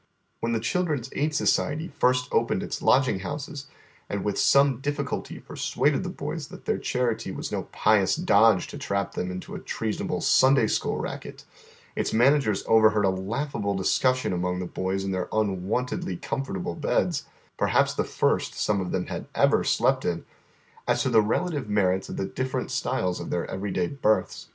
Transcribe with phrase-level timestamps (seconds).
[0.39, 3.67] When the Children's Aid Society first opened its lodging houses,
[4.09, 8.79] and with some difficulty persuaded the boys that their charity was no "pious dodge" to
[8.79, 11.45] trap them into a treasonable "Sunday school racket,"
[11.95, 17.27] its managers overheard a laughable ■ discussion among the boys in their unwontedly comfortable beds—
[17.59, 20.25] perhaps the first some of them had ever slept in—
[20.87, 24.47] as to the relative merits of the different styles of their every day berths.